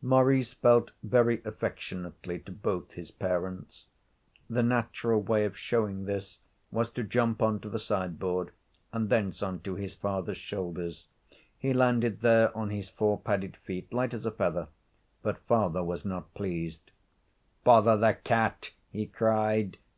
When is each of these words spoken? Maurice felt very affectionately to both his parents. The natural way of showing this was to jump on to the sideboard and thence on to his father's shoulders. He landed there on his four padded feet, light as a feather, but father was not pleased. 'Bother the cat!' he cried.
Maurice 0.00 0.54
felt 0.54 0.92
very 1.02 1.42
affectionately 1.44 2.38
to 2.38 2.50
both 2.52 2.94
his 2.94 3.10
parents. 3.10 3.84
The 4.48 4.62
natural 4.62 5.20
way 5.20 5.44
of 5.44 5.58
showing 5.58 6.06
this 6.06 6.38
was 6.70 6.88
to 6.92 7.02
jump 7.04 7.42
on 7.42 7.60
to 7.60 7.68
the 7.68 7.78
sideboard 7.78 8.52
and 8.94 9.10
thence 9.10 9.42
on 9.42 9.60
to 9.60 9.74
his 9.74 9.92
father's 9.92 10.38
shoulders. 10.38 11.08
He 11.58 11.74
landed 11.74 12.22
there 12.22 12.56
on 12.56 12.70
his 12.70 12.88
four 12.88 13.20
padded 13.20 13.58
feet, 13.58 13.92
light 13.92 14.14
as 14.14 14.24
a 14.24 14.30
feather, 14.30 14.68
but 15.20 15.36
father 15.40 15.84
was 15.84 16.02
not 16.02 16.32
pleased. 16.32 16.90
'Bother 17.62 17.98
the 17.98 18.14
cat!' 18.14 18.72
he 18.90 19.04
cried. 19.04 19.76